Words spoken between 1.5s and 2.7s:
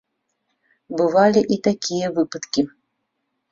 і такія выпадкі.